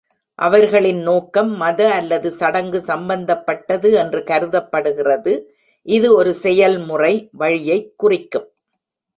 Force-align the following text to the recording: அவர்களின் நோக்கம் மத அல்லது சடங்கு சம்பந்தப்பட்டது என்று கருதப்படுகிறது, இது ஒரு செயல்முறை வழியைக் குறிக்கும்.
அவர்களின் 0.35 1.01
நோக்கம் 1.01 1.57
மத 1.57 1.93
அல்லது 1.93 2.31
சடங்கு 2.31 2.81
சம்பந்தப்பட்டது 2.81 3.93
என்று 3.93 4.23
கருதப்படுகிறது, 4.23 5.55
இது 5.81 6.15
ஒரு 6.15 6.33
செயல்முறை 6.33 7.29
வழியைக் 7.31 7.93
குறிக்கும். 7.97 8.51